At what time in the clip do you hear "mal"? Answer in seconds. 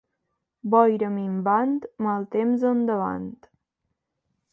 2.07-2.25